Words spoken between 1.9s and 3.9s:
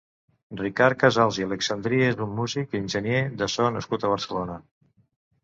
és un músic i enginyer de so